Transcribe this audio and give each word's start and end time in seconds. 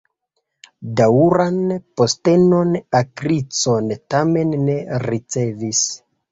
Daŭran 1.01 1.59
postenon 2.01 2.73
Agricola 3.03 4.01
tamen 4.17 4.59
ne 4.67 4.81
ricevis. 5.09 5.87